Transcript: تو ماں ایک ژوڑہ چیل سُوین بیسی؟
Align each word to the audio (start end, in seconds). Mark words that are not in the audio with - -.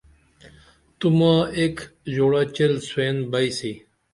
تو 0.97 1.07
ماں 1.17 1.39
ایک 1.59 1.75
ژوڑہ 2.13 2.41
چیل 2.55 2.73
سُوین 2.87 3.17
بیسی؟ 3.31 3.73